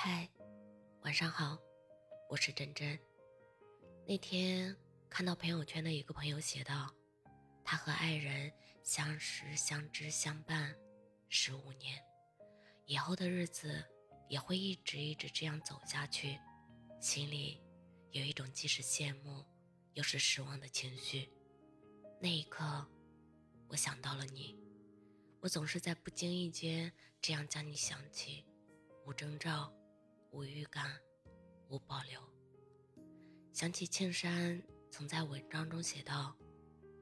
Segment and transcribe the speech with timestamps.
[0.00, 0.30] 嗨，
[1.02, 1.58] 晚上好，
[2.30, 2.96] 我是真真。
[4.06, 4.76] 那天
[5.10, 6.94] 看到朋友圈的一个朋友写道，
[7.64, 8.52] 他和爱人
[8.84, 10.72] 相识、相知、相伴
[11.28, 12.00] 十五年，
[12.86, 13.84] 以后的日子
[14.28, 16.38] 也会一直一直这样走下去，
[17.00, 17.60] 心里
[18.12, 19.44] 有一种既是羡慕
[19.94, 21.28] 又是失望的情绪。
[22.20, 22.86] 那一刻，
[23.66, 24.56] 我想到了你，
[25.40, 28.46] 我总是在不经意间这样将你想起，
[29.04, 29.74] 无征兆。
[30.30, 30.98] 无预感，
[31.68, 32.20] 无保留。
[33.52, 36.36] 想起庆山曾在文章中写道：“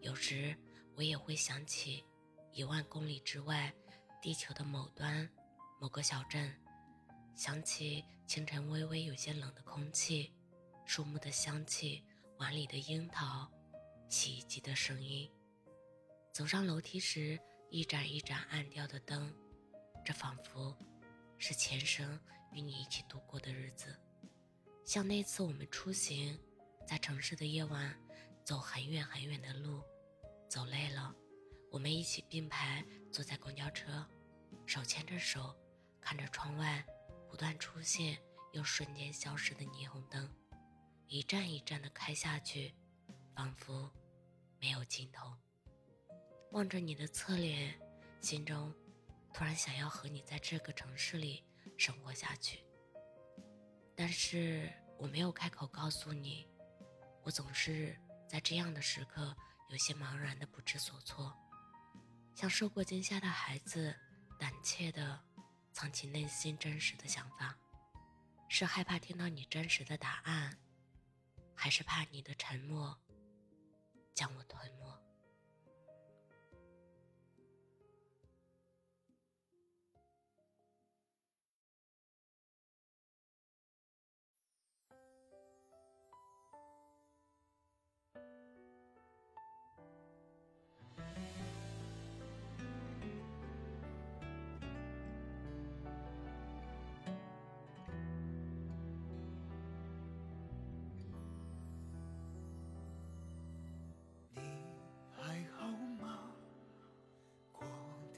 [0.00, 0.56] 有时
[0.94, 2.04] 我也会想起
[2.52, 3.74] 一万公里之外，
[4.22, 5.28] 地球的某端，
[5.80, 6.54] 某个小镇。
[7.34, 10.32] 想起清晨微微有些冷的空气，
[10.86, 12.02] 树木的香气，
[12.38, 13.50] 碗里的樱桃，
[14.08, 15.30] 洗衣机的声音。
[16.32, 17.38] 走上楼梯时，
[17.70, 19.34] 一盏一盏暗掉的灯，
[20.04, 20.76] 这仿佛……”
[21.38, 22.18] 是前生
[22.56, 23.94] 与你一起度过的日子，
[24.86, 26.40] 像那次我们出行，
[26.86, 27.94] 在城市的夜晚，
[28.46, 29.82] 走很远很远的路，
[30.48, 31.14] 走累了，
[31.70, 34.02] 我们一起并排坐在公交车，
[34.64, 35.54] 手牵着手，
[36.00, 36.82] 看着窗外
[37.28, 38.18] 不断出现
[38.52, 40.26] 又瞬间消失的霓虹灯，
[41.08, 42.74] 一站一站的开下去，
[43.34, 43.92] 仿佛
[44.58, 45.30] 没有尽头。
[46.52, 47.78] 望着你的侧脸，
[48.22, 48.74] 心中。
[49.34, 51.44] 突然想要和你在这个城市里
[51.76, 52.64] 生活下去，
[53.94, 56.48] 但是我没有开口告诉你，
[57.22, 59.36] 我总是在这样的时刻
[59.68, 61.34] 有些茫然的不知所措，
[62.34, 63.94] 像受过惊吓的孩子，
[64.38, 65.20] 胆怯的
[65.72, 67.56] 藏起内心真实的想法，
[68.48, 70.58] 是害怕听到你真实的答案，
[71.54, 72.98] 还是怕你的沉默
[74.14, 75.05] 将我吞没？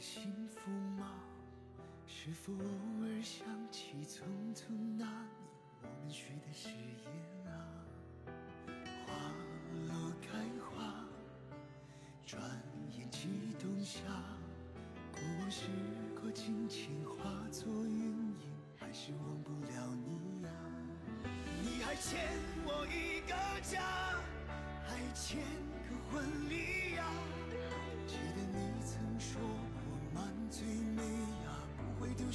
[0.00, 1.12] 幸福吗
[2.06, 4.22] 是否偶尔想起匆
[4.54, 5.28] 匆那年
[5.82, 7.84] 我们许的誓言啊？
[9.06, 9.12] 花
[9.86, 11.04] 落开花，
[12.26, 12.40] 转
[12.96, 14.00] 眼即冬夏。
[15.12, 15.66] 过往时
[16.18, 20.50] 过境迁化作云烟，还是忘不了你呀。
[21.62, 22.18] 你还欠
[22.64, 23.82] 我一个家，
[24.88, 25.42] 还欠
[25.88, 27.04] 个婚礼呀。
[28.06, 28.49] 记得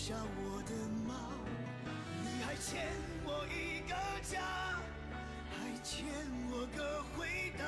[0.06, 0.72] 下我的
[1.08, 1.16] 妈？
[2.22, 2.86] 你还欠
[3.24, 4.40] 我一个家，
[5.50, 6.06] 还欠
[6.52, 7.66] 我个回答。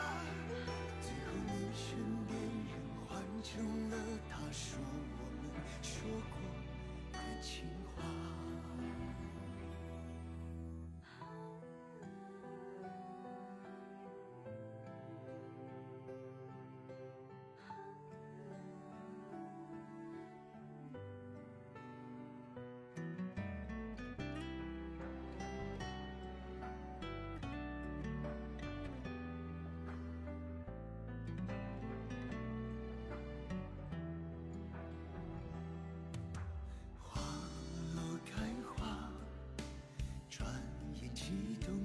[1.02, 2.38] 最后你身边
[2.70, 2.78] 人
[3.08, 3.50] 换成
[3.90, 3.98] 了
[4.30, 4.78] 他，说
[5.18, 5.98] 我们说
[6.30, 6.38] 过
[7.12, 7.66] 的情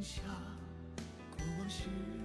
[0.02, 0.20] 下，
[1.36, 1.84] 过往时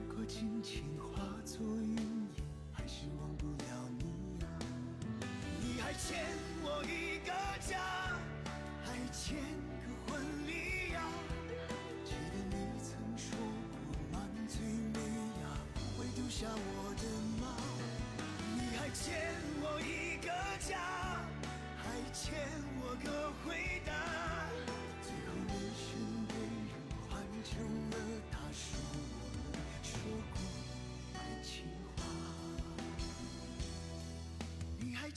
[0.10, 2.44] 过境迁，化作云烟，
[2.74, 3.66] 还是忘不了
[4.00, 4.48] 你呀！
[5.62, 6.26] 你还欠
[6.64, 7.78] 我一个家，
[8.84, 9.38] 还欠
[9.86, 11.00] 个婚礼呀！
[12.04, 15.00] 记得你曾说过满嘴美
[15.44, 15.46] 呀，
[15.76, 16.77] 不会丢下我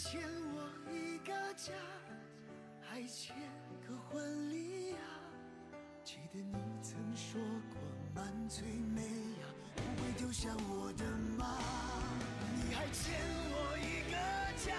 [0.03, 0.19] 欠
[0.55, 0.57] 我
[0.91, 1.75] 一个家，
[2.81, 3.37] 还欠
[3.87, 4.97] 个婚礼呀。
[6.03, 7.39] 记得你曾说
[7.69, 7.79] 过
[8.15, 9.45] 满嘴美呀，
[9.77, 11.05] 不会丢下我的
[11.37, 11.59] 吗？
[12.57, 13.13] 你还欠
[13.53, 14.17] 我一个
[14.65, 14.73] 家，